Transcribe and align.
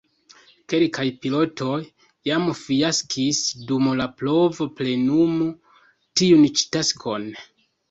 Kelkaj 0.71 1.03
pilotoj 1.25 1.75
jam 2.29 2.47
fiaskis 2.61 3.43
dum 3.69 3.91
la 4.01 4.09
provo 4.23 4.69
plenumi 4.81 5.53
tiun 6.23 6.51
ĉi 6.59 6.69
taskon. 6.79 7.33